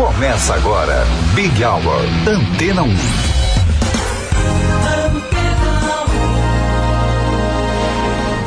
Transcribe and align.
Começa 0.00 0.54
agora, 0.54 1.04
Big 1.34 1.62
Hour, 1.62 1.84
Antena 2.26 2.82
1. 2.82 2.96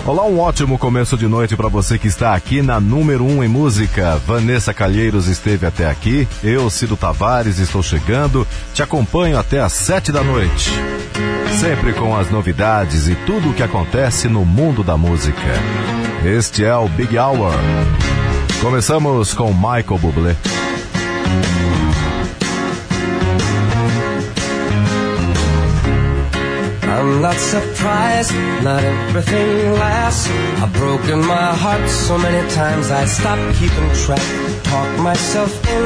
Olá, 0.07 0.25
um 0.25 0.39
ótimo 0.39 0.79
começo 0.79 1.15
de 1.15 1.27
noite 1.27 1.55
para 1.55 1.69
você 1.69 1.99
que 1.99 2.07
está 2.07 2.33
aqui 2.33 2.63
na 2.63 2.79
número 2.79 3.23
1 3.23 3.37
um 3.37 3.43
em 3.43 3.47
música. 3.47 4.19
Vanessa 4.25 4.73
Calheiros 4.73 5.27
esteve 5.27 5.67
até 5.67 5.87
aqui, 5.87 6.27
eu, 6.43 6.67
Cido 6.71 6.97
Tavares, 6.97 7.59
estou 7.59 7.83
chegando, 7.83 8.47
te 8.73 8.81
acompanho 8.81 9.37
até 9.37 9.59
às 9.59 9.73
7 9.73 10.11
da 10.11 10.23
noite. 10.23 10.71
Sempre 11.59 11.93
com 11.93 12.17
as 12.17 12.31
novidades 12.31 13.07
e 13.07 13.13
tudo 13.27 13.51
o 13.51 13.53
que 13.53 13.61
acontece 13.61 14.27
no 14.27 14.43
mundo 14.43 14.83
da 14.83 14.97
música. 14.97 15.53
Este 16.25 16.65
é 16.65 16.75
o 16.75 16.89
Big 16.89 17.15
Hour. 17.15 17.53
Começamos 18.59 19.35
com 19.35 19.53
Michael 19.53 19.99
Bublé. 19.99 20.35
I'm 27.03 27.21
not 27.21 27.35
surprised, 27.35 28.33
not 28.63 28.81
everything 28.81 29.73
lasts. 29.73 30.29
I've 30.61 30.71
broken 30.73 31.19
my 31.19 31.53
heart 31.53 31.89
so 31.89 32.17
many 32.17 32.49
times 32.51 32.91
I 32.91 33.03
stopped 33.05 33.57
keeping 33.59 33.89
track. 34.05 34.23
Talk 34.63 34.89
myself 34.99 35.51
in, 35.69 35.85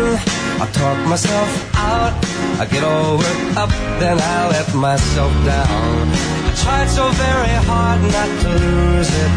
I 0.62 0.68
talk 0.74 1.00
myself 1.08 1.50
out. 1.76 2.14
I 2.62 2.66
get 2.70 2.84
all 2.84 3.18
worked 3.18 3.58
up, 3.58 3.70
then 4.00 4.20
I 4.22 4.50
let 4.50 4.76
myself 4.76 5.34
down. 5.44 6.08
I 6.50 6.52
tried 6.64 6.90
so 6.90 7.10
very 7.10 7.56
hard 7.66 8.02
not 8.16 8.30
to 8.44 8.50
lose 8.66 9.10
it. 9.10 9.32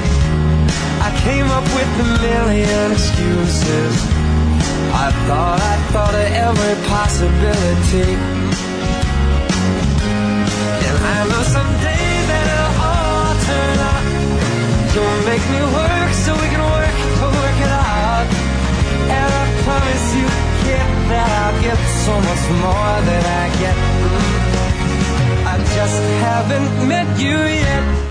I 1.00 1.11
came 1.24 1.48
up 1.50 1.64
with 1.64 1.91
a 2.05 2.08
million 2.20 2.92
excuses. 2.92 4.20
I 4.92 5.08
thought 5.26 5.60
I 5.60 5.76
thought 5.92 6.14
of 6.14 6.28
every 6.46 6.76
possibility. 6.88 8.10
And 10.86 10.97
I 11.14 11.19
know 11.30 11.42
someday 11.56 12.08
that 12.30 12.44
it'll 12.55 12.77
all 12.91 13.32
turn 13.48 13.77
out. 13.91 14.05
You'll 14.94 15.22
make 15.30 15.44
me 15.55 15.60
work 15.78 16.10
so 16.24 16.30
we 16.42 16.47
can 16.52 16.62
work 16.77 16.97
to 17.19 17.27
work 17.38 17.58
it 17.66 17.72
out. 17.72 18.27
And 19.16 19.28
I 19.41 19.44
promise 19.64 20.06
you, 20.19 20.28
kid, 20.64 20.88
that 21.10 21.28
I'll 21.41 21.58
get 21.62 21.80
so 22.06 22.14
much 22.28 22.44
more 22.64 22.94
than 23.08 23.22
I 23.42 23.47
get. 23.62 23.77
I 25.52 25.54
just 25.77 26.00
haven't 26.27 26.88
met 26.88 27.08
you 27.19 27.38
yet. 27.38 28.09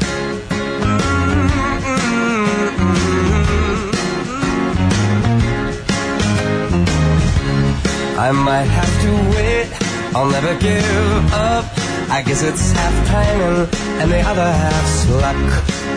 I 8.20 8.34
might 8.34 8.67
have 8.67 8.94
to 9.06 9.12
wait. 9.31 9.70
I'll 10.14 10.30
never 10.30 10.53
give 10.59 11.34
up. 11.34 11.64
I 12.12 12.22
guess 12.22 12.44
it's 12.44 12.72
half 12.73 12.95
timing 13.08 13.64
and 14.02 14.11
the 14.11 14.20
other 14.31 14.52
half's 14.64 15.09
luck. 15.23 15.45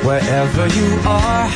Wherever 0.06 0.64
you 0.78 0.88
are, 1.02 1.48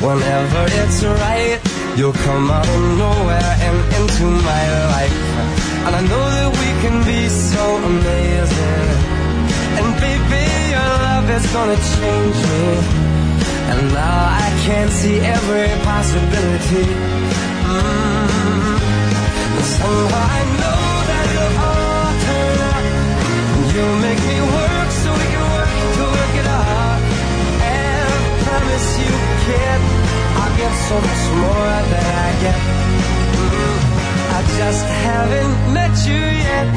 whenever 0.00 0.62
it's 0.80 1.04
right, 1.04 1.60
you'll 1.98 2.16
come 2.24 2.50
out 2.50 2.66
of 2.66 2.82
nowhere 3.04 3.52
and 3.68 3.76
into 4.00 4.24
my 4.48 4.64
life. 4.96 5.18
And 5.84 5.92
I 6.00 6.00
know 6.00 6.24
that 6.36 6.50
we 6.56 6.68
can 6.80 6.96
be 7.04 7.28
so 7.28 7.64
amazing. 7.92 8.88
And 9.76 9.88
baby, 10.00 10.44
your 10.72 10.90
love 11.04 11.28
is 11.36 11.44
gonna 11.52 11.80
change 12.00 12.38
me. 12.52 12.66
And 13.76 13.92
now 13.92 14.40
I 14.40 14.48
can 14.64 14.88
see 14.88 15.18
every 15.20 15.68
possibility. 15.84 16.86
Mm. 17.68 18.63
So 19.62 19.90
I 20.32 20.38
know 20.60 20.82
that 21.10 21.26
you'll 21.34 21.58
all 21.68 22.12
turn 22.26 22.58
up. 22.74 22.84
You'll 23.72 24.00
make 24.06 24.20
me 24.30 24.38
work 24.56 24.88
so 25.02 25.08
we 25.20 25.26
can 25.32 25.44
work 26.14 26.34
it 26.42 26.48
out. 26.62 27.00
And 27.78 28.22
promise 28.44 28.88
you, 29.02 29.12
kid, 29.46 29.80
I'll 30.40 30.54
get 30.60 30.72
so 30.88 30.96
much 31.08 31.24
more 31.42 31.74
than 31.92 32.10
I 32.26 32.30
get. 32.44 32.58
I 34.36 34.40
just 34.58 34.84
haven't 35.06 35.54
met 35.72 35.94
you 36.08 36.22
yet. 36.48 36.68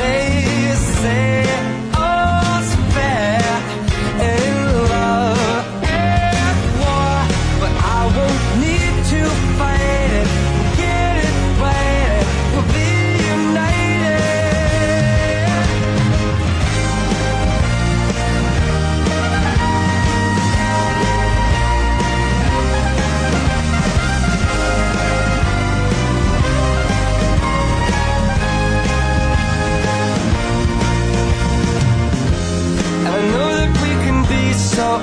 They 0.00 0.74
say 1.02 1.69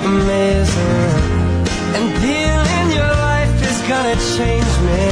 amazing. 0.04 1.38
And 1.96 2.08
in 2.22 2.86
your 2.98 3.14
life 3.30 3.54
is 3.70 3.78
gonna 3.90 4.16
change 4.36 4.72
me. 4.88 5.02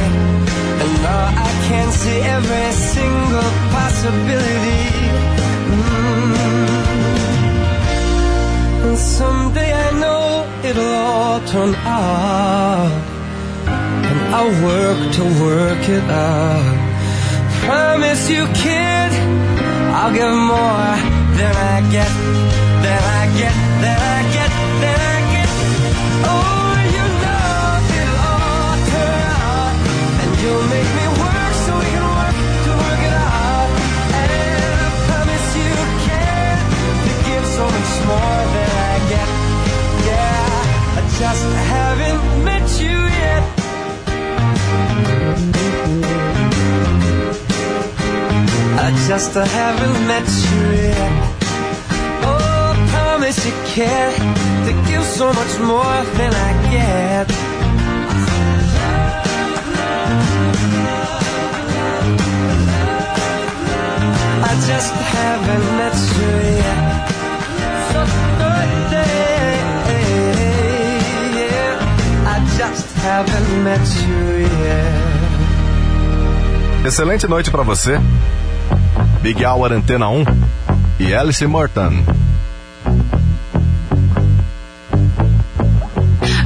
And 0.83 0.93
now 1.03 1.47
I 1.47 1.51
can 1.69 1.89
see 1.93 2.21
every 2.37 2.71
single 2.73 3.51
possibility. 3.77 4.85
Mm. 5.73 6.47
And 8.87 8.99
someday 8.99 9.71
I 9.73 9.91
know 10.03 10.47
it'll 10.69 10.95
all 11.11 11.41
turn 11.53 11.75
out. 11.75 12.93
And 14.09 14.19
I'll 14.35 14.55
work 14.71 15.01
to 15.17 15.25
work 15.47 15.83
it 15.89 16.07
out. 16.11 16.87
Promise 17.67 18.31
you, 18.31 18.47
kid, 18.63 19.11
I'll 19.99 20.13
give 20.13 20.37
more 20.55 20.95
than 21.39 21.55
I 21.75 21.77
get, 21.91 22.13
just 41.19 41.47
haven't 41.73 42.45
met 42.45 42.69
you 42.79 42.99
yet. 43.23 43.45
I 48.85 48.89
just 49.09 49.33
haven't 49.33 49.99
met 50.07 50.29
you 50.47 50.63
yet. 50.89 51.13
Oh, 52.23 52.75
I 52.75 52.89
promise 52.93 53.47
you 53.47 53.53
care 53.65 54.13
to 54.67 54.73
give 54.89 55.05
so 55.05 55.33
much 55.33 55.59
more 55.73 55.97
than 56.19 56.33
I 56.49 56.51
get. 56.75 57.27
I 64.49 64.53
just 64.71 64.93
haven't 65.15 65.67
met 65.81 65.97
you 66.19 66.31
yet. 66.61 66.86
Haven't 73.07 73.63
met 73.63 73.87
you 74.09 74.49
yet. 74.67 75.17
Excelente 76.85 77.29
noite 77.29 77.51
para 77.51 77.63
você. 77.63 78.01
Big 79.23 79.45
Hour 79.45 79.73
Antena 79.73 80.09
1 80.09 80.25
e 80.99 81.15
Alice 81.15 81.47
Morton. 81.47 82.05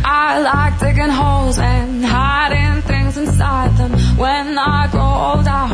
I 0.05 0.39
like 0.41 0.79
digging 0.81 1.11
holes 1.11 1.59
and 1.59 2.05
hiding 2.05 2.83
things 2.83 3.17
inside 3.17 3.77
them. 3.77 3.93
When 4.17 4.59
I 4.59 4.89
grow 4.91 5.03
old, 5.03 5.47
I 5.49 5.67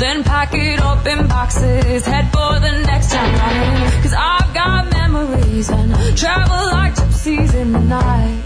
Then 0.00 0.24
pack 0.24 0.54
it 0.54 0.80
up 0.80 1.06
in 1.06 1.28
boxes, 1.28 2.06
head 2.06 2.32
for 2.32 2.58
the 2.58 2.72
next 2.86 3.12
town. 3.12 4.00
Cause 4.00 4.14
I've 4.16 4.54
got 4.54 4.90
memories 4.90 5.68
and 5.68 5.92
travel 6.16 6.70
like 6.72 6.94
gypsies 6.94 7.52
in 7.52 7.72
the 7.72 7.80
night. 7.80 8.42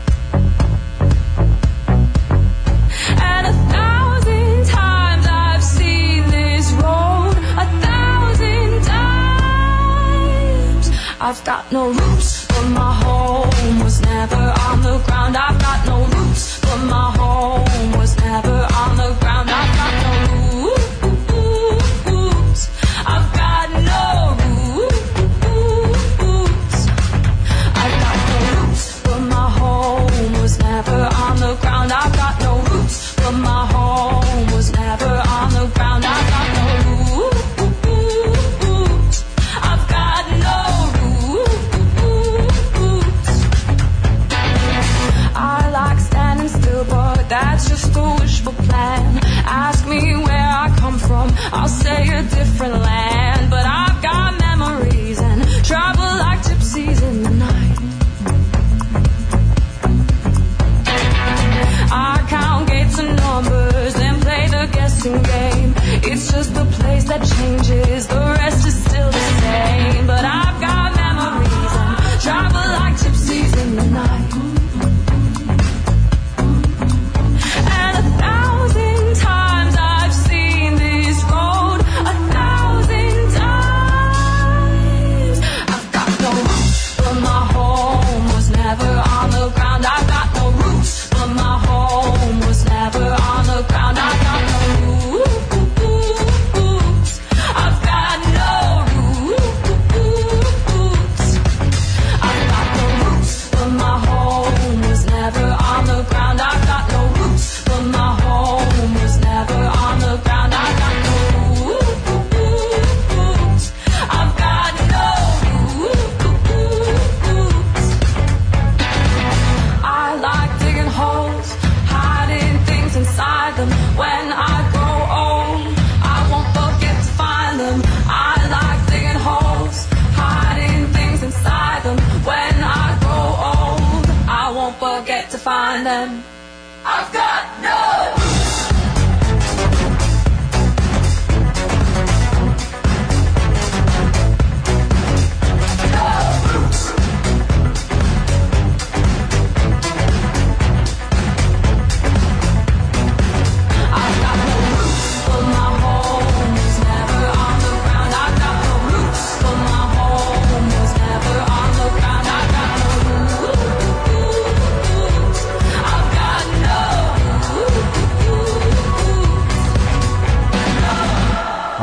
And 3.30 3.46
a 3.46 3.52
thousand 3.70 4.66
times 4.66 5.26
I've 5.30 5.62
seen 5.62 6.28
this 6.28 6.72
road, 6.72 7.36
a 7.62 7.66
thousand 7.86 8.82
times. 8.82 10.90
I've 11.20 11.44
got 11.44 11.70
no 11.70 11.92
roots, 11.92 12.46
but 12.48 12.68
my 12.70 12.94
home 12.94 13.78
was 13.78 14.00
never 14.00 14.52
on 14.66 14.82
the 14.82 14.98
ground. 15.06 15.36
I've 15.36 15.60
got 15.60 15.86
no 15.86 16.04
roots, 16.04 16.58
but 16.62 16.78
my 16.86 17.13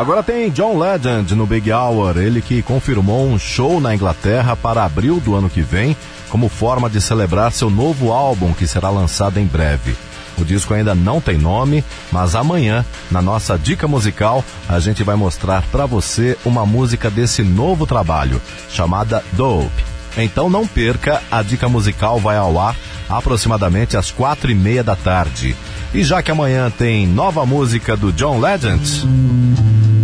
Agora 0.01 0.23
tem 0.23 0.49
John 0.49 0.79
Legend 0.79 1.35
no 1.35 1.45
Big 1.45 1.71
Hour, 1.71 2.17
ele 2.17 2.41
que 2.41 2.63
confirmou 2.63 3.27
um 3.27 3.37
show 3.37 3.79
na 3.79 3.93
Inglaterra 3.93 4.55
para 4.55 4.83
abril 4.83 5.19
do 5.19 5.35
ano 5.35 5.47
que 5.47 5.61
vem, 5.61 5.95
como 6.27 6.49
forma 6.49 6.89
de 6.89 6.99
celebrar 6.99 7.51
seu 7.51 7.69
novo 7.69 8.11
álbum 8.11 8.51
que 8.51 8.65
será 8.65 8.89
lançado 8.89 9.39
em 9.39 9.45
breve. 9.45 9.95
O 10.39 10.43
disco 10.43 10.73
ainda 10.73 10.95
não 10.95 11.21
tem 11.21 11.37
nome, 11.37 11.85
mas 12.11 12.33
amanhã, 12.33 12.83
na 13.11 13.21
nossa 13.21 13.59
dica 13.59 13.87
musical, 13.87 14.43
a 14.67 14.79
gente 14.79 15.03
vai 15.03 15.15
mostrar 15.15 15.61
para 15.71 15.85
você 15.85 16.35
uma 16.43 16.65
música 16.65 17.07
desse 17.07 17.43
novo 17.43 17.85
trabalho, 17.85 18.41
chamada 18.71 19.23
Dope. 19.33 19.85
Então 20.17 20.49
não 20.49 20.65
perca, 20.65 21.21
a 21.29 21.43
dica 21.43 21.69
musical 21.69 22.19
vai 22.19 22.37
ao 22.37 22.59
ar 22.59 22.75
aproximadamente 23.07 23.95
às 23.95 24.09
quatro 24.09 24.49
e 24.49 24.55
meia 24.55 24.83
da 24.83 24.95
tarde. 24.95 25.55
E 25.93 26.03
já 26.03 26.23
que 26.23 26.31
amanhã 26.31 26.71
tem 26.71 27.05
nova 27.05 27.45
música 27.45 27.97
do 27.97 28.11
John 28.13 28.39
Legend, 28.39 28.81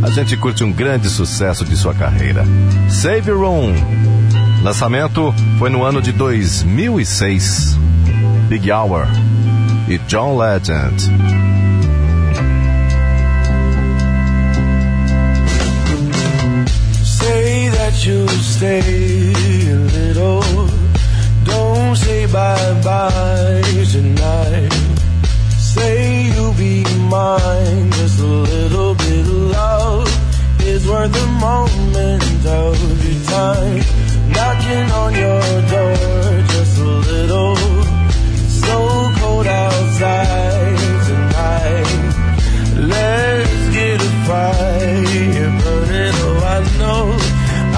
a 0.03 0.09
gente 0.09 0.37
curte 0.37 0.63
um 0.63 0.71
grande 0.71 1.09
sucesso 1.09 1.65
de 1.65 1.75
sua 1.75 1.93
carreira. 1.93 2.43
Save 2.89 3.31
Room. 3.31 3.73
Lançamento 4.63 5.33
foi 5.59 5.69
no 5.69 5.83
ano 5.83 6.01
de 6.01 6.11
2006. 6.11 7.77
Big 8.49 8.71
Hour 8.71 9.07
e 9.87 9.97
John 10.07 10.37
Legend. 10.37 11.37
You'll 18.07 18.27
stay 18.29 19.33
a 19.69 19.75
little. 19.75 20.41
Don't 21.43 21.97
say 21.97 22.25
bye 22.27 22.81
bye 22.81 23.61
tonight. 23.91 24.71
Say 25.57 26.27
you'll 26.27 26.53
be 26.53 26.85
mine. 27.09 27.91
Just 27.91 28.21
a 28.21 28.25
little 28.25 28.86
is 30.77 30.87
worth 30.87 31.15
a 31.15 31.27
moment 31.47 32.45
of 32.45 32.75
your 33.05 33.21
time. 33.25 33.81
Knocking 34.35 34.87
on 35.01 35.11
your 35.25 35.47
door, 35.73 35.95
just 36.53 36.77
a 36.79 36.91
little. 37.11 37.55
So 38.63 38.75
cold 39.19 39.47
outside 39.47 40.77
tonight. 41.07 41.89
Let's 42.93 43.63
get 43.77 43.97
a 44.09 44.11
fire 44.27 45.49
burning. 45.61 46.15
Oh, 46.27 46.53
I 46.55 46.59
know 46.79 47.03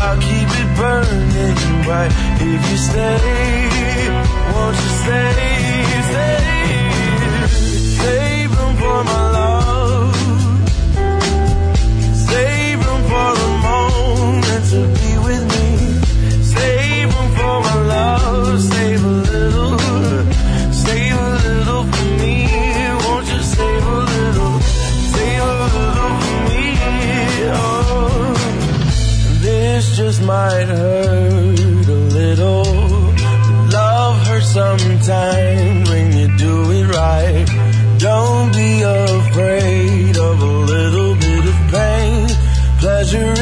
I'll 0.03 0.21
keep 0.29 0.49
it 0.61 0.69
burning 0.79 1.57
bright 1.85 2.13
if 2.51 2.61
you 2.69 2.77
stay. 2.89 4.09
Won't 4.53 4.75
you 4.83 4.91
stay? 5.03 5.39
Stay. 6.09 6.88
This 29.79 29.95
just 29.95 30.21
might 30.23 30.65
hurt 30.65 31.87
a 31.87 31.99
little. 32.19 32.65
Love 33.71 34.17
hurts 34.27 34.51
sometimes 34.51 35.89
when 35.89 36.07
you 36.17 36.27
do 36.37 36.53
it 36.71 36.85
right. 36.99 37.45
Don't 37.97 38.51
be 38.51 38.81
afraid 38.81 40.17
of 40.17 40.41
a 40.41 40.53
little 40.73 41.15
bit 41.15 41.45
of 41.51 41.57
pain. 41.71 42.27
Pleasure 42.79 43.33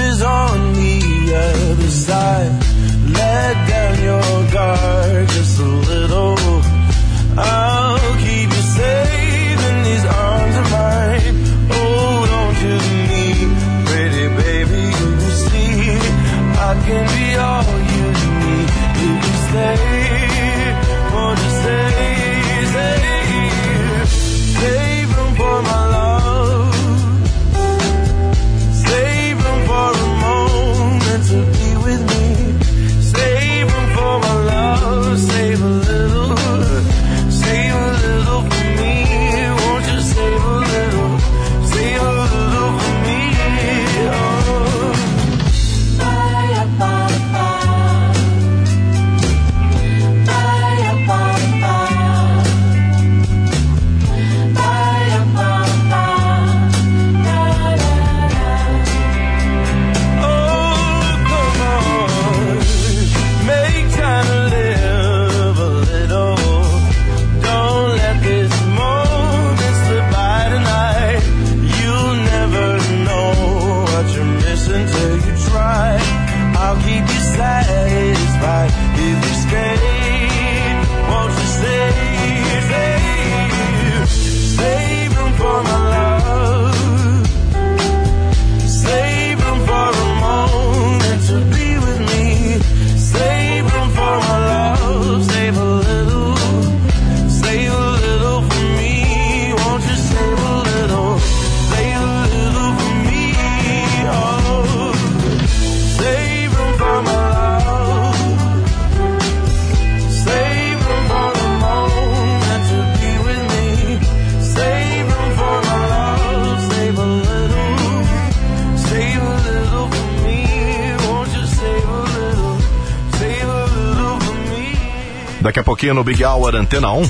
pouquinho 125.77 125.93
no 125.93 126.03
Big 126.03 126.25
Hour 126.25 126.55
Antena 126.55 126.91
1. 126.91 127.09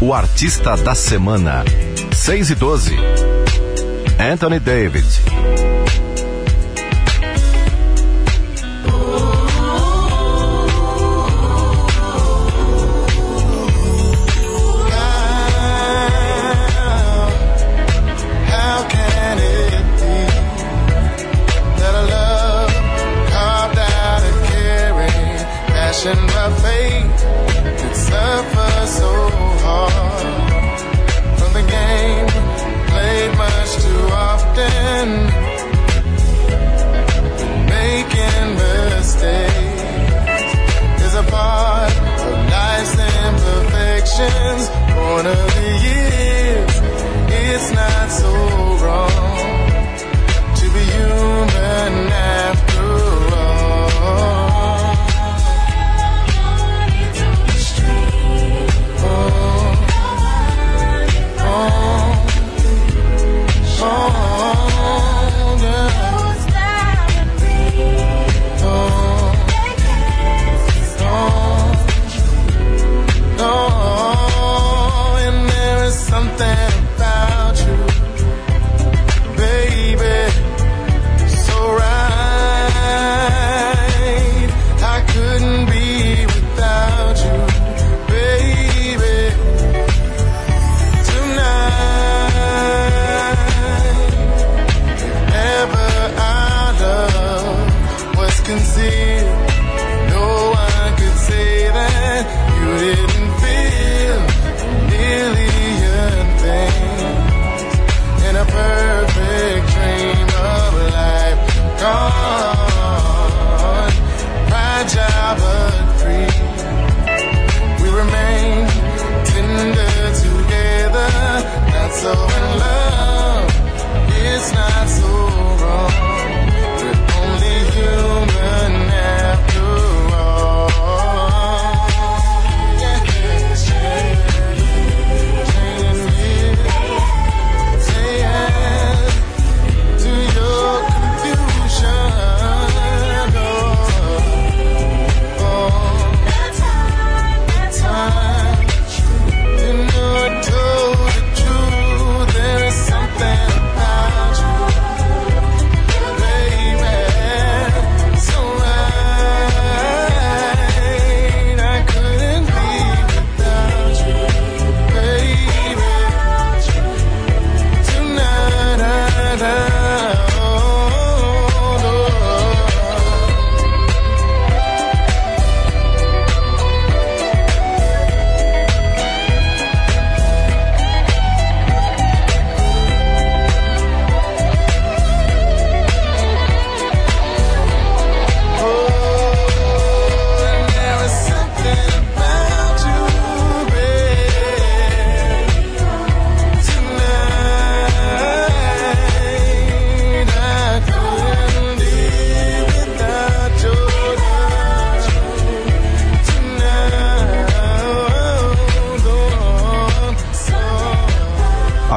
O 0.00 0.12
artista 0.12 0.76
da 0.76 0.92
semana, 0.92 1.64
6 2.12 2.50
e 2.50 2.54
12. 2.56 2.96
Anthony 4.18 4.58
David. 4.58 5.06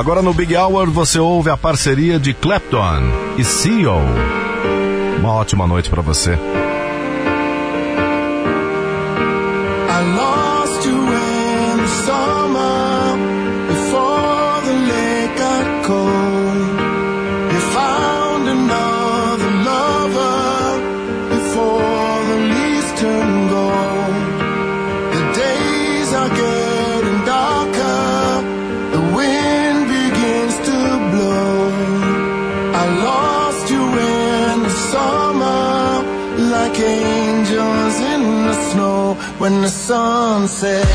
Agora 0.03 0.21
no 0.21 0.33
Big 0.33 0.53
Hour 0.53 0.91
você 0.91 1.17
ouve 1.17 1.49
a 1.49 1.55
parceria 1.55 2.19
de 2.19 2.33
Clapton 2.33 3.03
e 3.37 3.43
Seal. 3.45 4.01
Uma 5.17 5.31
ótima 5.31 5.65
noite 5.65 5.89
para 5.89 6.01
você. 6.01 6.37
say 40.63 40.92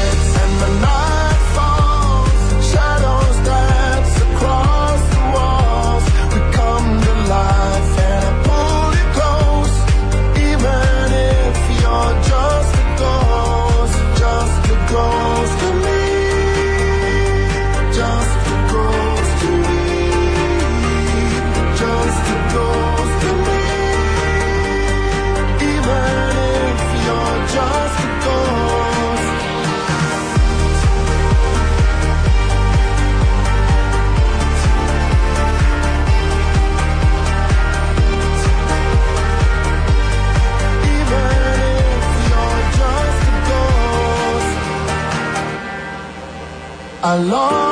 I 47.19 47.68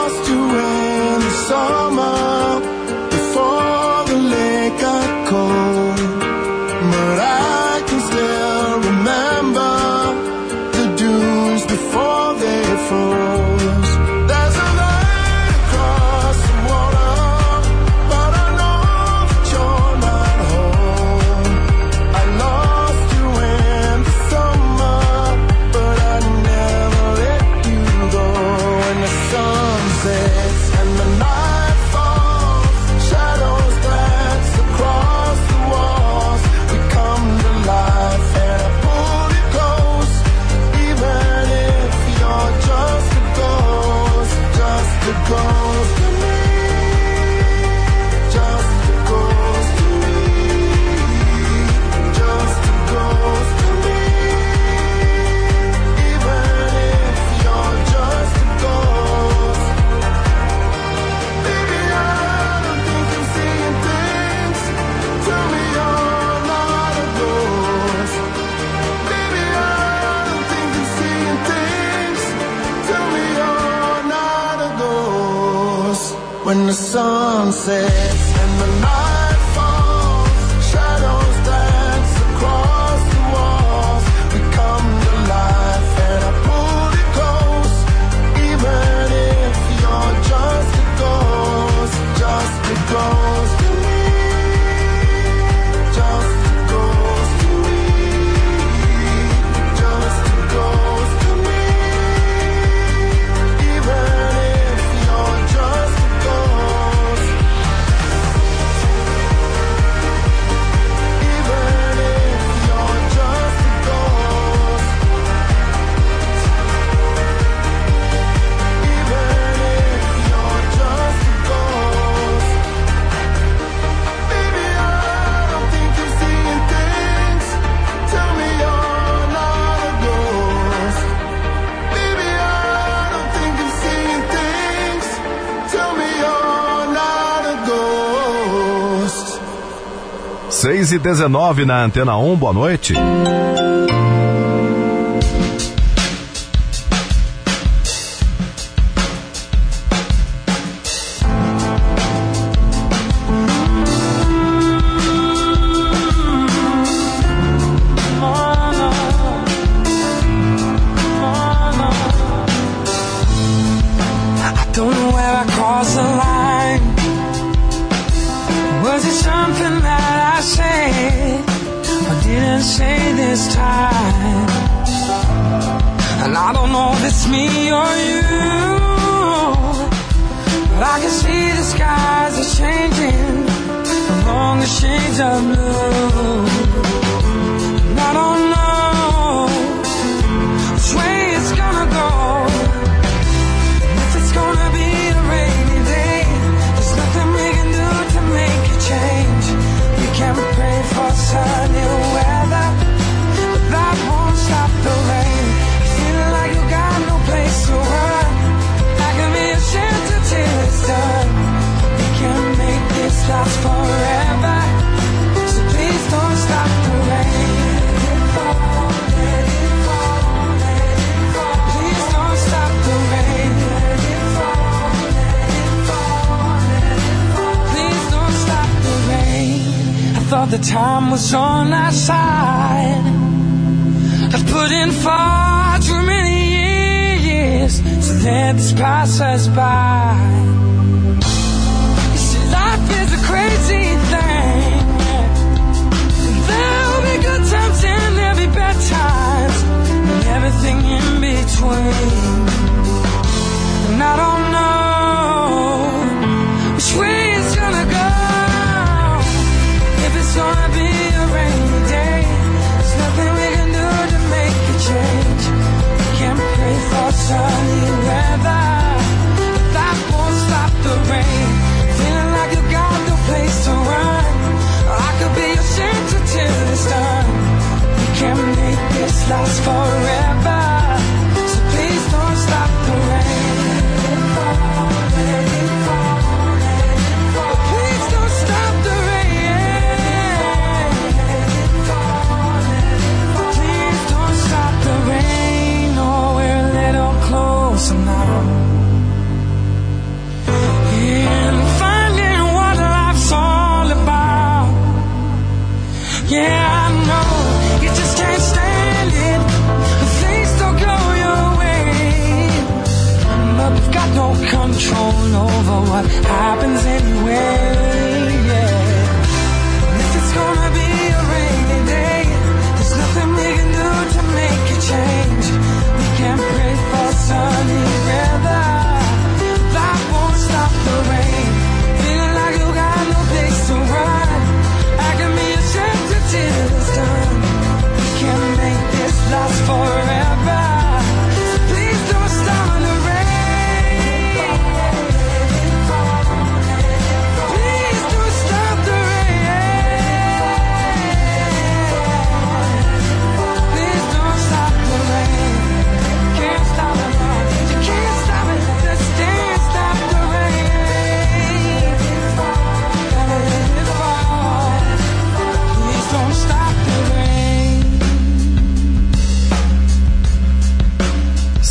6 140.66 140.94
e 140.94 140.98
19 140.98 141.64
na 141.64 141.84
Antena 141.84 142.16
1, 142.16 142.34
boa 142.34 142.52
noite. 142.52 142.92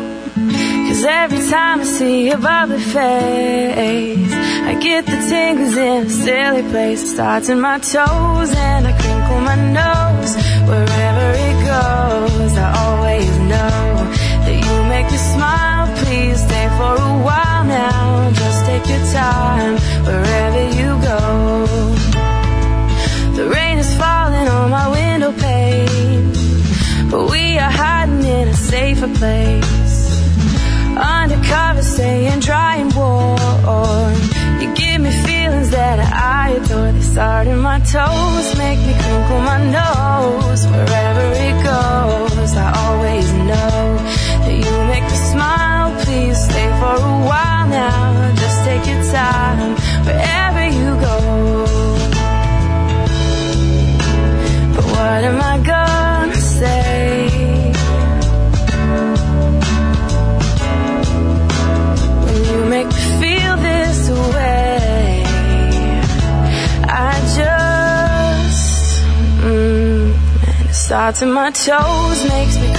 Cause 0.87 1.03
every 1.03 1.49
time 1.49 1.81
I 1.81 1.83
see 1.83 2.27
your 2.27 2.37
bubbly 2.37 2.79
face, 2.79 4.33
I 4.69 4.79
get 4.81 5.05
the 5.05 5.19
tingles 5.29 5.75
in 5.75 6.05
a 6.05 6.09
silly 6.09 6.63
place. 6.71 7.03
It 7.03 7.07
starts 7.07 7.49
in 7.49 7.59
my 7.59 7.79
toes 7.79 8.51
and 8.55 8.87
I 8.87 8.93
crinkle 9.01 9.41
my 9.41 9.57
nose. 9.79 10.35
Wherever 10.69 11.27
it 11.47 11.57
goes, 11.65 12.57
I 12.57 12.67
always 12.85 13.37
know 13.49 13.86
your 18.89 19.03
time 19.13 19.75
wherever 20.05 20.63
you 20.79 20.89
go. 21.11 21.65
The 23.37 23.49
rain 23.49 23.77
is 23.77 23.95
falling 23.97 24.47
on 24.47 24.69
my 24.71 24.87
window 24.89 25.31
pane, 25.31 26.31
but 27.11 27.29
we 27.29 27.57
are 27.59 27.69
hiding 27.69 28.23
in 28.23 28.47
a 28.47 28.53
safer 28.53 29.09
place. 29.19 29.97
Undercover, 30.97 31.83
staying 31.83 32.39
dry 32.39 32.77
and 32.77 32.93
warm. 32.93 34.15
You 34.61 34.73
give 34.73 35.01
me 35.01 35.11
feelings 35.27 35.69
that 35.69 35.99
I 35.99 36.51
adore. 36.57 36.91
They 36.93 37.01
start 37.01 37.47
in 37.47 37.59
my 37.59 37.79
toes, 37.79 38.47
make 38.57 38.79
me 38.79 38.93
crinkle 39.03 39.41
my 39.41 39.59
nose. 39.79 40.65
Wherever 40.65 41.25
it 41.47 41.55
goes, 41.63 42.55
I 42.55 42.67
always 42.85 43.31
know 43.49 43.97
that 44.43 44.55
you 44.63 44.73
make 44.91 45.03
me 45.03 45.17
smile. 45.33 45.87
Please 46.03 46.37
stay 46.49 46.67
for 46.79 46.95
a 46.95 47.15
while 47.29 47.67
now. 47.67 48.06
Time 49.11 49.75
wherever 50.05 50.63
you 50.67 50.89
go. 50.99 51.65
But 54.75 54.85
what 54.85 55.23
am 55.23 55.41
I 55.41 55.57
gonna 55.59 56.35
say? 56.35 57.47
when 62.25 62.45
you 62.45 62.65
make 62.65 62.87
me 62.87 63.01
feel 63.21 63.55
this 63.57 64.09
way. 64.35 65.23
I 66.83 67.13
just, 67.37 69.03
mm, 69.41 70.13
and 70.47 70.69
it 70.69 70.73
starts 70.73 71.21
in 71.21 71.31
my 71.31 71.51
toes, 71.51 72.19
makes 72.27 72.57
me 72.59 72.76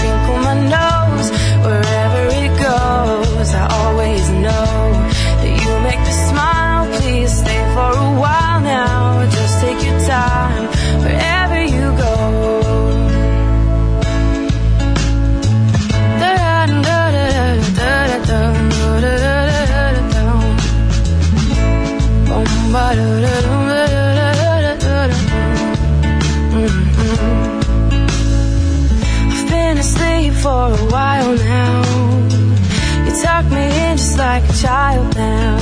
now. 34.97 35.59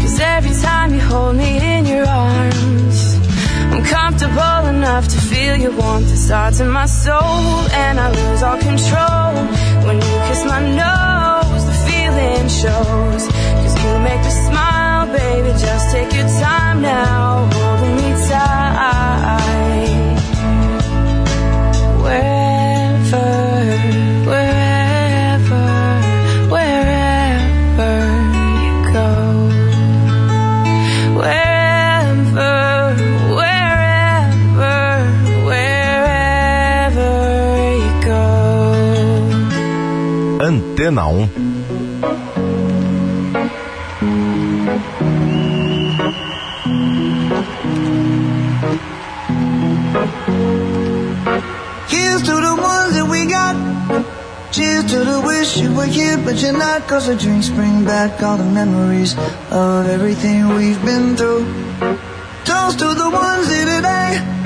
Cause 0.00 0.20
every 0.20 0.54
time 0.62 0.94
you 0.94 1.00
hold 1.00 1.36
me 1.36 1.58
in 1.58 1.86
your 1.86 2.06
arms, 2.06 3.16
I'm 3.72 3.84
comfortable 3.84 4.66
enough 4.68 5.08
to 5.08 5.18
feel 5.18 5.56
your 5.56 5.72
warmth. 5.72 6.16
Starts 6.16 6.60
in 6.60 6.68
my 6.68 6.86
soul, 6.86 7.20
and 7.84 7.98
I 7.98 8.10
lose 8.10 8.42
all 8.42 8.58
control. 8.58 9.32
When 9.86 9.96
you 9.96 10.14
kiss 10.28 10.44
my 10.44 10.60
nose, 10.82 11.64
the 11.70 11.76
feeling 11.86 12.48
shows. 12.48 13.22
Cause 13.62 13.74
you 13.82 13.98
make 14.08 14.22
me 14.22 14.30
smile, 14.48 15.06
baby. 15.06 15.48
Just 15.58 15.90
take 15.90 16.12
your 16.14 16.28
time 16.40 16.82
now, 16.82 17.48
Antena 40.76 41.08
1. 41.08 41.28
Here's 51.88 52.22
to 52.22 52.34
the 52.34 52.56
ones 52.60 52.94
that 52.94 53.06
we 53.10 53.24
got. 53.26 53.56
Cheers 54.52 54.84
to 54.90 54.98
the 54.98 55.22
wish 55.24 55.56
you 55.56 55.74
were 55.74 55.86
here, 55.86 56.18
but 56.18 56.42
you're 56.42 56.52
not. 56.52 56.86
Cause 56.86 57.06
the 57.06 57.16
drinks 57.16 57.48
bring 57.48 57.86
back 57.86 58.22
all 58.22 58.36
the 58.36 58.44
memories 58.44 59.16
of 59.50 59.86
everything 59.86 60.48
we've 60.48 60.84
been 60.84 61.16
through. 61.16 61.46
Toast 62.44 62.78
to 62.80 62.92
the 62.92 63.08
ones 63.10 63.48
here 63.48 63.64
today. 63.64 64.45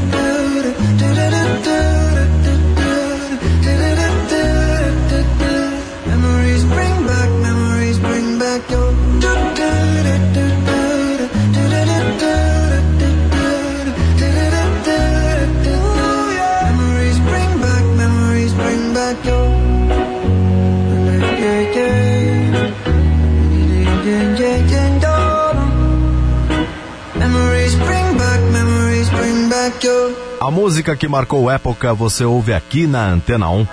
A 30.41 30.49
música 30.49 30.95
que 30.95 31.07
marcou 31.07 31.51
época 31.51 31.93
você 31.93 32.25
ouve 32.25 32.51
aqui 32.51 32.87
na 32.87 33.05
Antena 33.05 33.47
1. 33.51 33.67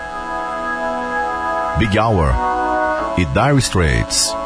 Big 1.78 1.98
Hour 1.98 2.34
e 3.16 3.24
Dire 3.24 3.56
Straits. 3.56 4.36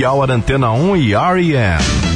Big 0.00 0.06
Hour 0.06 0.30
Antena 0.30 0.72
1 0.72 0.96
e 0.96 1.14
R.E.M. 1.14 2.09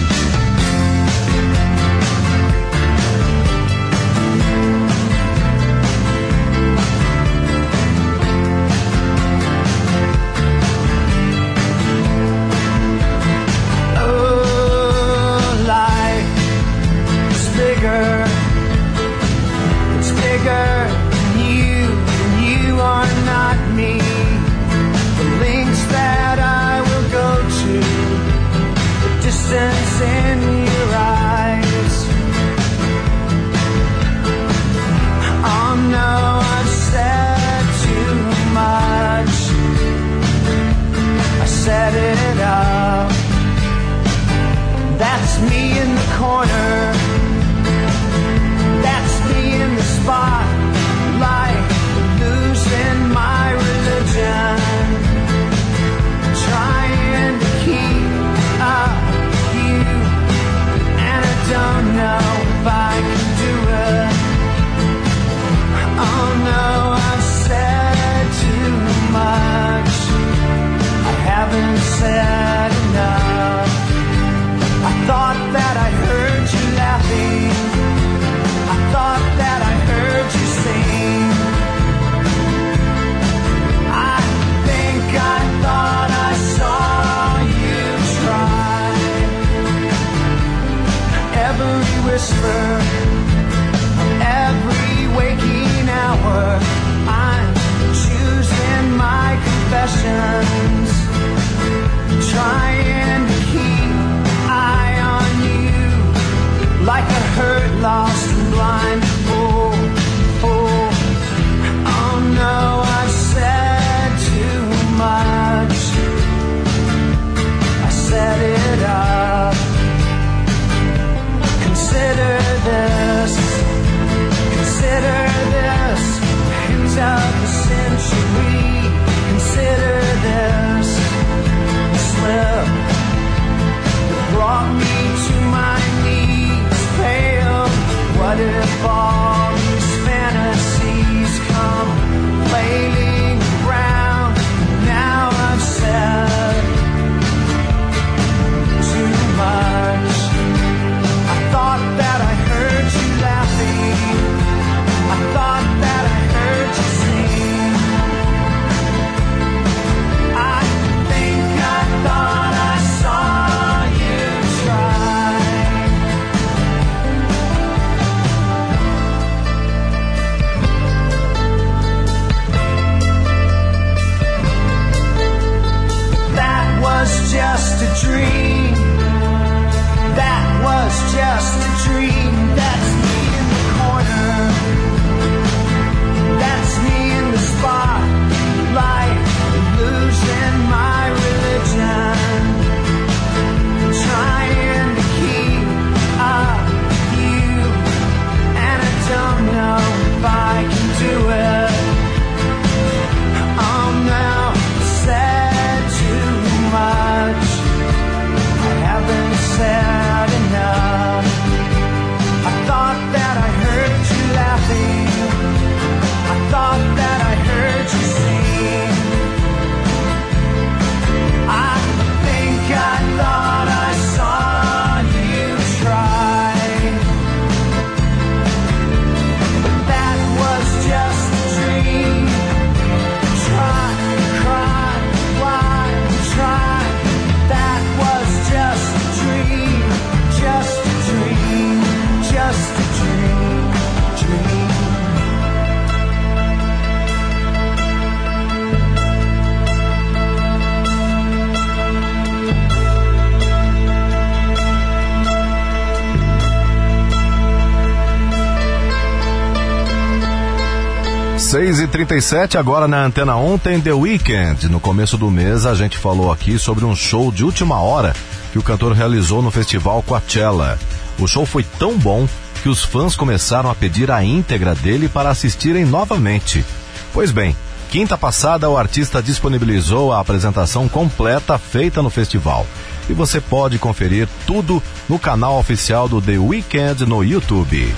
e 262.15 262.21
37 262.21 262.57
agora 262.57 262.87
na 262.87 263.05
Antena 263.05 263.37
1 263.37 263.59
tem 263.59 263.81
The 263.81 263.93
Weeknd. 263.93 264.69
No 264.69 264.79
começo 264.79 265.19
do 265.19 265.33
mês 265.33 265.67
a 265.67 265.75
gente 265.75 265.99
falou 265.99 266.31
aqui 266.31 266.61
sobre 266.61 266.85
um 266.85 266.95
show 266.95 267.33
de 267.33 267.45
última 267.45 267.81
hora 267.81 268.15
que 268.53 268.59
o 268.59 268.63
cantor 268.63 268.93
realizou 268.93 269.43
no 269.43 269.51
festival 269.51 270.01
Coachella. 270.01 270.79
O 271.19 271.27
show 271.27 271.45
foi 271.45 271.65
tão 271.77 271.99
bom 271.99 272.29
que 272.63 272.69
os 272.69 272.85
fãs 272.85 273.17
começaram 273.17 273.69
a 273.69 273.75
pedir 273.75 274.13
a 274.13 274.23
íntegra 274.23 274.77
dele 274.77 275.09
para 275.09 275.31
assistirem 275.31 275.85
novamente. 275.85 276.65
Pois 277.13 277.33
bem, 277.33 277.57
quinta 277.91 278.17
passada 278.17 278.71
o 278.71 278.79
artista 278.79 279.21
disponibilizou 279.21 280.13
a 280.13 280.21
apresentação 280.21 280.89
completa 280.89 281.59
feita 281.59 282.01
no 282.01 282.11
festival. 282.11 282.65
E 283.09 283.13
você 283.13 283.41
pode 283.41 283.77
conferir 283.77 284.29
tudo 284.47 284.81
no 285.09 285.19
canal 285.19 285.59
oficial 285.59 286.09
do 286.09 286.23
The 286.23 286.39
Weeknd 286.39 287.07
no 287.07 287.25
YouTube. 287.25 287.93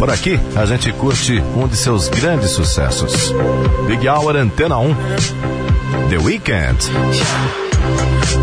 Por 0.00 0.08
aqui, 0.08 0.40
a 0.56 0.64
gente 0.64 0.90
curte 0.94 1.42
um 1.54 1.68
de 1.68 1.76
seus 1.76 2.08
grandes 2.08 2.52
sucessos. 2.52 3.34
Big 3.86 4.08
Hour 4.08 4.34
Antena 4.34 4.78
1. 4.78 4.96
The 6.08 6.16
Weekend. 6.16 6.78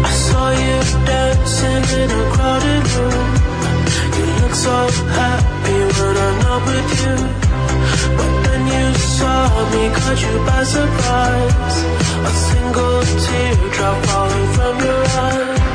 I 0.03 0.11
saw 0.11 0.51
you 0.51 0.79
dancing 1.03 1.83
in 1.97 2.11
a 2.11 2.31
crowded 2.35 2.85
room. 2.93 3.29
You 4.19 4.25
look 4.43 4.53
so 4.53 4.87
happy 5.17 5.79
when 5.97 6.15
I'm 6.15 6.37
not 6.43 6.61
with 6.67 6.91
you. 7.01 7.15
But 8.17 8.31
then 8.43 8.67
you 8.67 8.93
saw 9.17 9.49
me, 9.71 9.89
caught 9.95 10.21
you 10.21 10.37
by 10.45 10.63
surprise. 10.63 11.77
A 12.23 12.29
single 12.29 13.01
teardrop 13.25 14.05
falling 14.05 14.47
from 14.53 14.79
your 14.85 15.05
eye. 15.05 15.66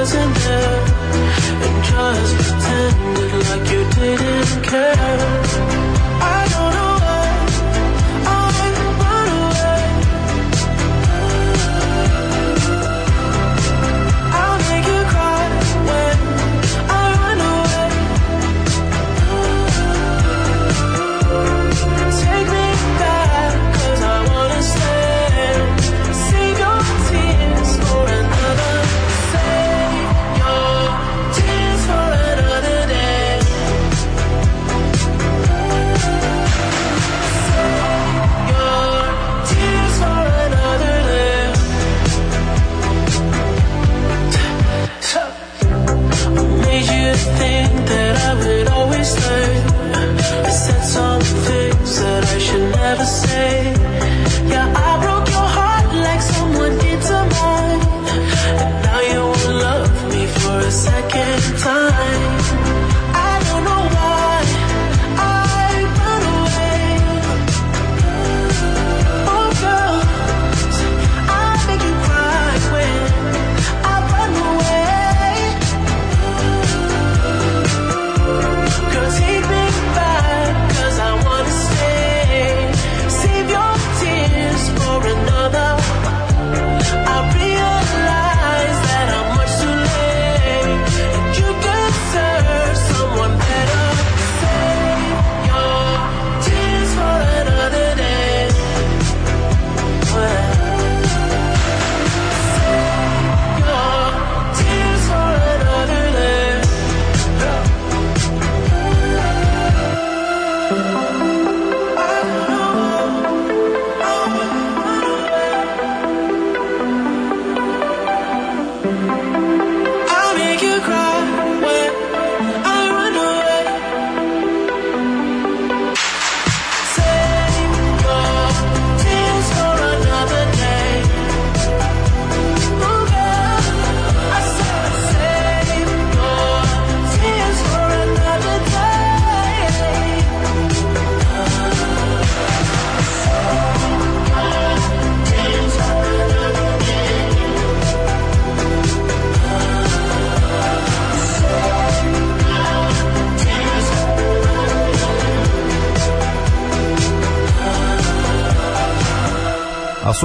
Wasn't 0.00 0.34
there. 0.34 0.80
And 1.64 1.84
just 1.84 2.34
pretended 2.36 3.32
like 3.50 3.70
you 3.72 3.82
didn't 3.94 4.64
care. 4.64 5.09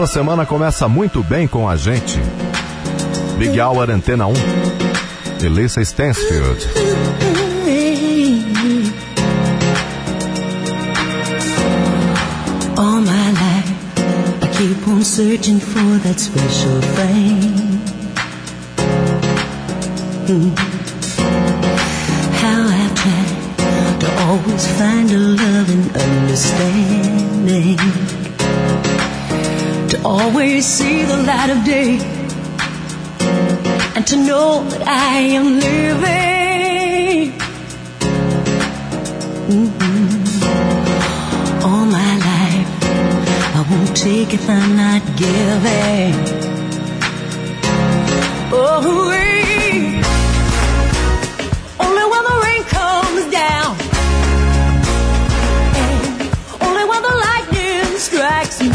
Sua 0.05 0.07
semana 0.07 0.45
começa 0.45 0.87
muito 0.87 1.23
bem 1.23 1.47
com 1.47 1.67
a 1.67 1.75
gente. 1.75 2.19
Big 3.39 3.59
Hour 3.59 3.89
Antena 3.89 4.27
1. 4.27 4.33
Elissa 5.43 5.83
Stansfield. 5.83 6.63
All 12.77 13.01
my 13.01 13.31
life, 13.31 13.73
I 14.43 14.47
keep 14.55 14.87
on 14.87 15.03
searching 15.03 15.59
for 15.59 15.97
that 16.03 16.19
special 16.19 16.79
thing. 16.93 17.81
Mm. 20.27 20.53
How 22.41 22.67
I've 22.67 22.93
tried 22.93 23.29
to 24.01 24.07
always 24.27 24.67
find 24.77 25.09
a 25.09 25.17
love 25.17 25.69
and 25.71 25.97
understanding. 25.97 28.14
Always 30.05 30.65
see 30.67 31.03
the 31.03 31.17
light 31.17 31.49
of 31.49 31.65
day. 31.65 31.97
And 33.95 34.05
to 34.05 34.15
know 34.15 34.63
that 34.69 34.87
I 34.87 35.17
am 35.39 35.59
living. 35.59 37.33
Mm-hmm. 39.49 40.25
all 41.65 41.85
my 41.85 42.11
life. 42.31 42.69
I 43.57 43.61
won't 43.69 43.95
take 43.97 44.33
if 44.33 44.47
I'm 44.47 44.75
not 44.77 45.01
giving. 45.17 46.13
Oh, 48.57 48.95
only 51.79 52.05
when 52.11 52.23
the 52.29 52.35
rain 52.45 52.63
comes 52.77 53.23
down, 53.31 53.71
and 55.81 56.29
only 56.61 56.85
when 56.91 57.01
the 57.01 57.15
lightning 57.25 57.97
strikes 57.97 58.61
me, 58.61 58.74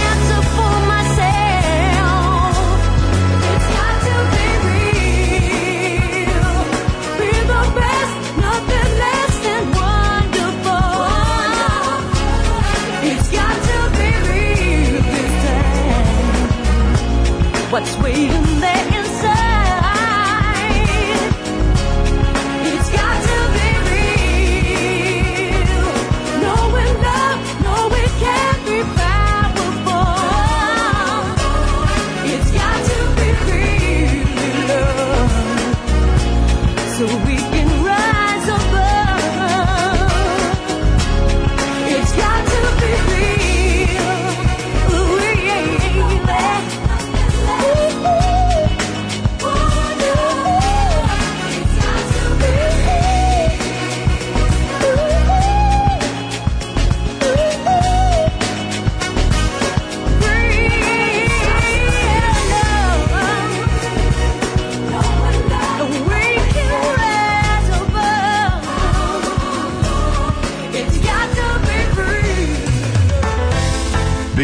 what's 17.71 17.95
waiting 17.99 18.59
there. 18.59 18.80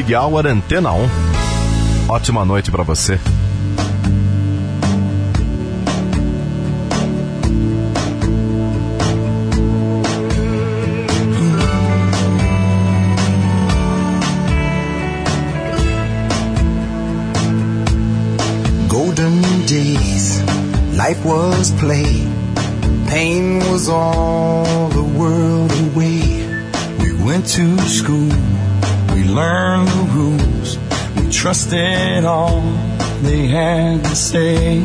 Happy 0.07 0.15
Hour 0.15 0.47
Antena 0.47 0.93
1. 0.93 1.09
Ótima 2.07 2.45
noite 2.45 2.71
para 2.71 2.81
você. 2.81 3.19
life 20.95 21.25
was 21.25 21.71
play. 21.79 22.25
Pain 23.07 23.59
was 23.71 23.89
all 23.89 24.87
the 24.89 25.03
world 25.03 25.71
away. 25.71 26.21
We 26.99 27.11
went 27.25 27.45
to 27.55 27.77
school 27.79 28.56
learn 29.37 29.85
the 29.85 30.03
rules. 30.17 30.69
We 31.15 31.31
trusted 31.31 32.25
all 32.25 32.61
they 33.21 33.45
had 33.47 34.03
to 34.03 34.15
say. 34.15 34.79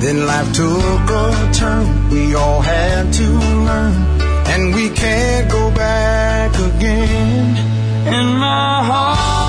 Then 0.00 0.26
life 0.26 0.50
took 0.54 1.06
a 1.24 1.50
turn. 1.52 1.86
We 2.08 2.34
all 2.34 2.62
had 2.62 3.12
to 3.20 3.28
learn. 3.68 3.94
And 4.52 4.74
we 4.74 4.88
can't 4.90 5.50
go 5.50 5.70
back 5.70 6.50
again. 6.70 7.46
In 8.18 8.26
my 8.38 8.84
heart. 8.90 9.41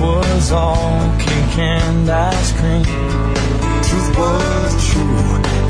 was 0.00 0.52
all 0.52 1.18
cake 1.18 1.58
and 1.58 2.08
ice 2.08 2.52
cream. 2.58 2.84
Truth 3.86 4.18
was 4.18 4.90
true, 4.90 5.18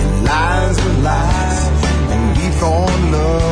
and 0.04 0.24
lies 0.24 0.76
were 0.84 1.02
lies, 1.02 1.66
and 2.12 2.36
we 2.38 2.48
thought 2.58 3.10
love. 3.12 3.49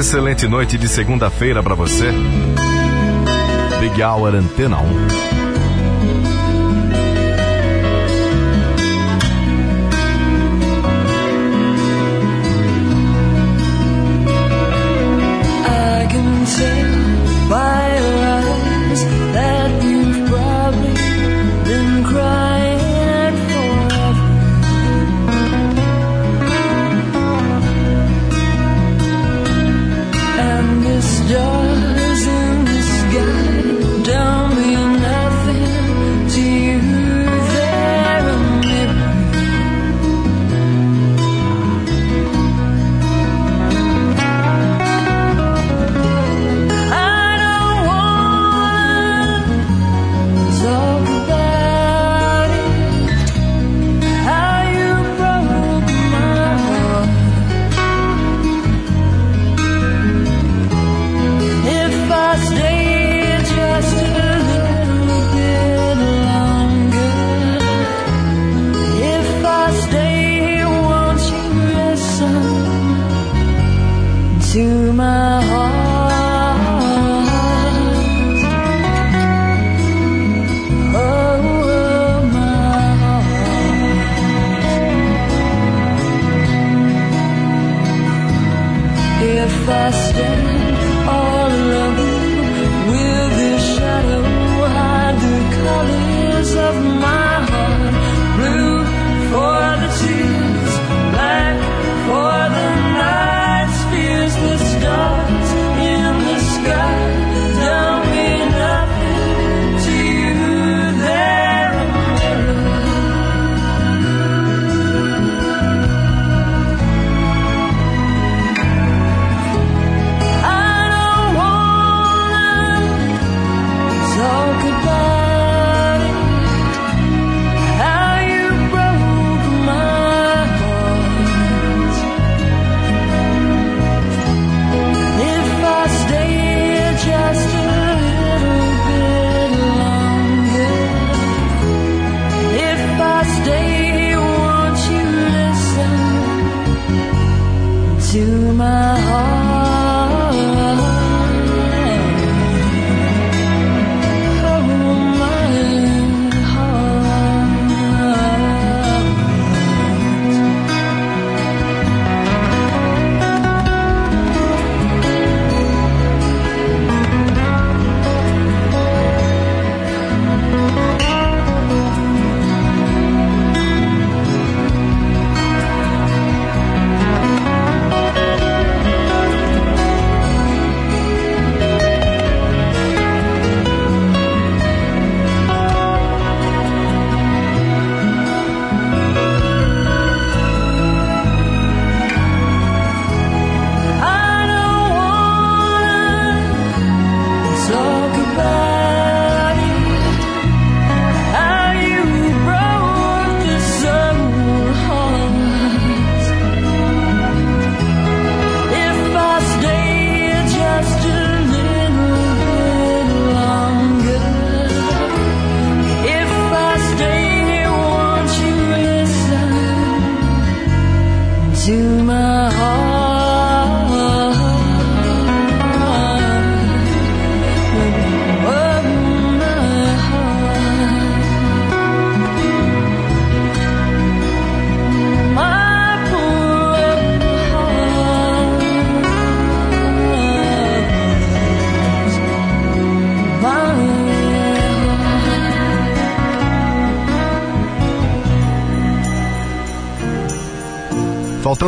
excelente 0.00 0.48
noite 0.48 0.78
de 0.78 0.88
segunda-feira 0.88 1.62
para 1.62 1.74
você. 1.74 2.10
Big 3.80 4.02
Hour 4.02 4.34
Antena 4.34 4.78
1. 4.78 5.39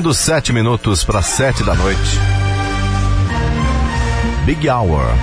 Faltando 0.02 0.14
sete 0.14 0.52
minutos 0.52 1.04
para 1.04 1.22
sete 1.22 1.62
da 1.62 1.74
noite. 1.76 2.18
Big 4.44 4.68
Hour. 4.68 5.14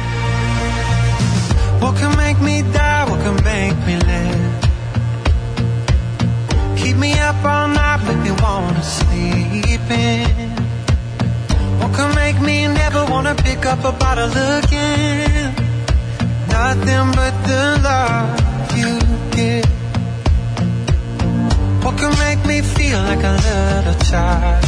What 1.82 2.00
can 2.00 2.16
make 2.16 2.40
me 2.42 2.62
die? 2.62 3.06
What 3.10 3.22
can 3.22 3.36
make 3.44 3.76
me 3.86 3.98
live? 3.98 4.40
Keep 6.78 6.96
me 6.96 7.12
up 7.20 7.44
all 7.44 7.68
night, 7.68 8.04
make 8.06 8.20
me 8.20 8.32
wanna 8.42 8.82
sleep 8.82 9.92
in. 9.92 10.56
What 11.80 11.94
can 11.94 12.16
make 12.16 12.40
me 12.40 12.70
never 12.70 13.04
wanna 13.12 13.36
pick 13.36 13.66
up 13.66 13.84
a 13.84 13.92
bottle 13.92 14.32
again? 14.32 15.56
Nothing 16.48 17.12
but 17.18 17.34
the 17.44 17.82
love 17.84 18.78
you 18.78 19.00
give. 19.32 19.79
Can 22.00 22.18
make 22.18 22.46
me 22.46 22.62
feel 22.62 22.98
like 23.00 23.24
a 23.24 23.36
little 23.48 24.00
child? 24.10 24.64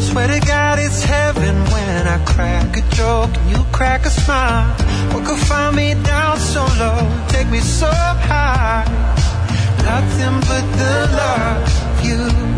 Swear 0.00 0.26
to 0.26 0.40
God 0.46 0.78
it's 0.78 1.02
heaven 1.02 1.54
when 1.72 2.06
I 2.06 2.18
crack 2.24 2.74
a 2.78 2.82
joke 2.96 3.36
and 3.36 3.50
you 3.50 3.62
crack 3.70 4.06
a 4.06 4.10
smile. 4.10 4.72
What 5.12 5.26
could 5.26 5.38
find 5.38 5.76
me 5.76 5.92
down 6.02 6.38
so 6.38 6.64
low, 6.78 7.00
take 7.28 7.48
me 7.48 7.60
so 7.60 7.90
high? 7.90 8.86
Nothing 9.84 10.40
but 10.48 10.64
the 10.80 10.94
love 11.20 12.04
you 12.06 12.57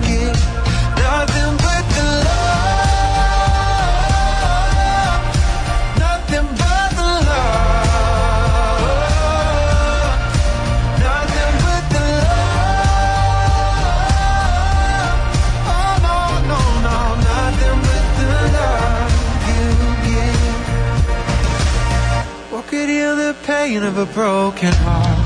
pain 23.50 23.82
of 23.82 23.98
a 23.98 24.06
broken 24.06 24.72
heart? 24.86 25.18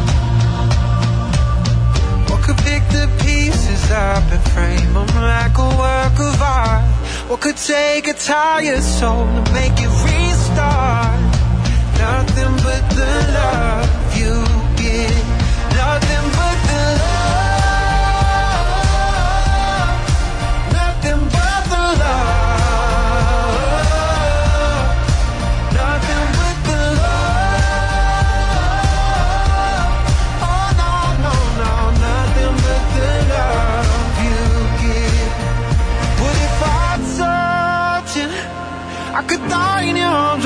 What 2.31 2.41
could 2.45 2.57
pick 2.69 2.83
the 2.89 3.07
pieces 3.23 3.85
up 3.91 4.25
and 4.35 4.43
frame 4.53 4.93
them 4.95 5.11
like 5.33 5.57
a 5.67 5.69
work 5.85 6.17
of 6.29 6.41
art? 6.41 6.85
What 7.29 7.41
could 7.43 7.59
take 7.59 8.07
a 8.09 8.15
tired 8.15 8.83
soul 8.83 9.27
and 9.39 9.47
make 9.53 9.77
it 9.87 9.93
restart? 10.07 11.21
Nothing 12.05 12.55
but 12.65 12.85
the 12.97 13.11
love 13.37 13.64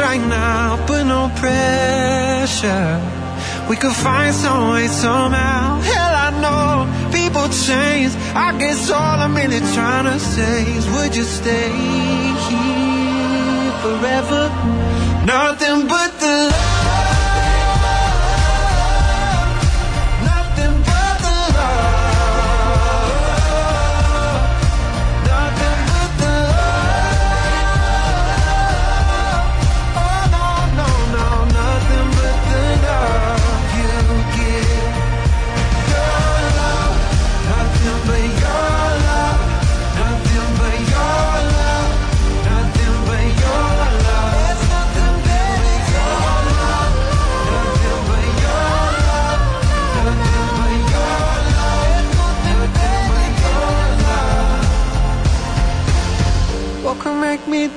right 0.08 0.26
now, 0.26 0.76
but 0.86 1.02
no 1.04 1.22
pressure? 1.40 2.92
We 3.68 3.76
could 3.76 3.96
find 4.06 4.34
some 4.34 4.70
way 4.72 4.86
somehow. 4.88 5.80
Hell, 5.90 6.14
I 6.26 6.30
know 6.42 6.68
people 7.18 7.46
change. 7.66 8.12
I 8.46 8.48
guess 8.58 8.90
all 8.90 9.18
I'm 9.24 9.34
really 9.36 9.62
trying 9.76 10.06
to 10.12 10.18
say 10.18 10.56
is, 10.76 10.84
would 10.94 11.12
you 11.14 11.24
stay 11.24 11.72
here 12.48 13.70
forever? 13.82 14.42
Nothing 15.34 15.78
but 15.92 16.10
the 16.22 16.36
love. 16.52 16.77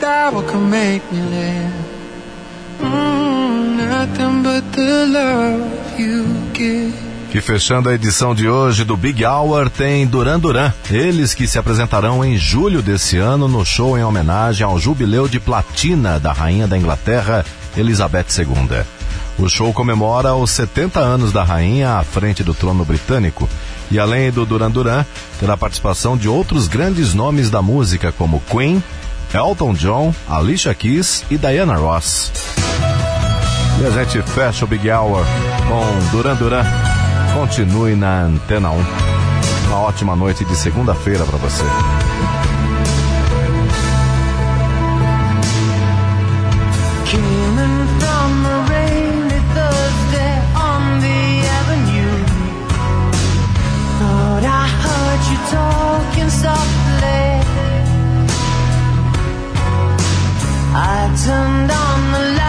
What 0.04 0.48
can 0.48 0.70
make 0.70 1.02
me 1.12 1.22
live. 1.22 1.74
Mm, 2.80 3.78
nothing 3.78 4.44
but 4.44 4.64
the 4.72 5.06
love 5.06 6.02
you 6.02 6.26
give. 6.54 6.94
Que 7.32 7.40
fechando 7.40 7.88
a 7.88 7.94
edição 7.94 8.36
de 8.36 8.50
hoje 8.50 8.84
do 8.84 8.98
Big 8.98 9.24
Hour 9.24 9.70
tem 9.70 10.06
Duran 10.06 10.38
Duran. 10.38 10.74
Eles 10.90 11.34
que 11.34 11.48
se 11.48 11.58
apresentarão 11.58 12.26
em 12.26 12.38
julho 12.38 12.82
desse 12.82 13.18
ano 13.18 13.48
no 13.48 13.64
show 13.64 13.98
em 13.98 14.04
homenagem 14.04 14.66
ao 14.66 14.78
jubileu 14.78 15.30
de 15.30 15.40
platina 15.40 16.20
da 16.20 16.34
rainha 16.34 16.68
da 16.68 16.78
Inglaterra, 16.78 17.46
Elizabeth 17.78 18.26
II. 18.38 18.84
O 19.40 19.48
show 19.48 19.72
comemora 19.72 20.36
os 20.36 20.52
70 20.52 21.00
anos 21.00 21.32
da 21.32 21.44
rainha 21.44 22.00
à 22.00 22.04
frente 22.04 22.44
do 22.44 22.54
trono 22.54 22.84
britânico. 22.84 23.48
E 23.90 23.98
além 23.98 24.30
do 24.30 24.46
Duran 24.46 24.70
Duran, 24.70 25.06
terá 25.40 25.56
participação 25.56 26.18
de 26.18 26.28
outros 26.28 26.68
grandes 26.68 27.14
nomes 27.14 27.50
da 27.50 27.62
música 27.62 28.12
como 28.12 28.42
Queen, 28.50 28.84
Elton 29.34 29.74
John, 29.74 30.14
Alicia 30.28 30.74
Keys 30.74 31.24
e 31.32 31.38
Diana 31.38 31.76
Ross. 31.76 32.32
E 33.82 33.86
a 33.86 33.90
gente 33.90 34.22
fecha 34.22 34.66
o 34.66 34.68
Big 34.68 34.90
Hour 34.92 35.26
com 35.68 36.12
Duran 36.12 36.36
Duran. 36.36 36.66
Continue 37.34 37.96
na 37.96 38.24
Antena 38.24 38.72
1. 38.72 38.86
Uma 39.68 39.80
ótima 39.80 40.16
noite 40.16 40.44
de 40.44 40.56
segunda-feira 40.56 41.24
para 41.24 41.38
você. 41.38 41.64
Coming 47.10 47.88
from 56.42 56.81
I 60.74 61.14
turned 61.26 61.70
on 61.70 62.12
the 62.14 62.36
light. 62.38 62.41